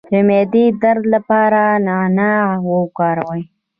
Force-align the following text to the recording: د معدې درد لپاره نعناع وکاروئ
د 0.09 0.13
معدې 0.27 0.65
درد 0.81 1.03
لپاره 1.13 1.61
نعناع 1.87 2.45
وکاروئ 2.71 3.41